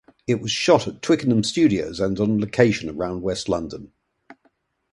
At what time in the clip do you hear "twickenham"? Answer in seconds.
1.03-1.43